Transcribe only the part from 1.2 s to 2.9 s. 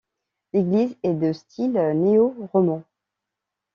style néo-roman.